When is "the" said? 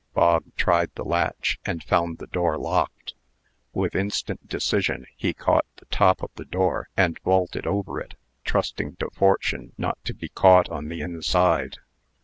0.95-1.05, 2.17-2.25, 5.75-5.85, 6.37-6.45, 10.89-11.01